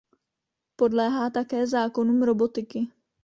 Podléhá 0.75 1.29
také 1.29 1.67
zákonům 1.67 2.21
robotiky. 2.23 2.87